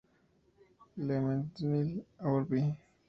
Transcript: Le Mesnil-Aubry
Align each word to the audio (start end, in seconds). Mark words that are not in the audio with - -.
Le 0.97 1.21
Mesnil-Aubry 1.21 2.73